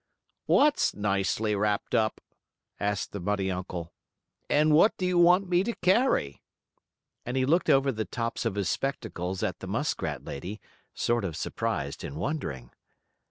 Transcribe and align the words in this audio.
"What's 0.47 0.95
nicely 0.95 1.53
wrapped 1.55 1.93
up?" 1.93 2.21
asked 2.79 3.11
the 3.11 3.19
bunny 3.19 3.51
uncle. 3.51 3.93
"And 4.49 4.73
what 4.73 4.97
do 4.97 5.05
you 5.05 5.19
want 5.19 5.47
me 5.47 5.63
to 5.63 5.75
carry?" 5.75 6.41
And 7.23 7.37
he 7.37 7.45
looked 7.45 7.69
over 7.69 7.91
the 7.91 8.05
tops 8.05 8.43
of 8.43 8.55
his 8.55 8.67
spectacles 8.67 9.43
at 9.43 9.59
the 9.59 9.67
muskrat 9.67 10.25
lady, 10.25 10.59
sort 10.95 11.23
of 11.23 11.35
surprised 11.35 12.03
and 12.03 12.15
wondering. 12.17 12.71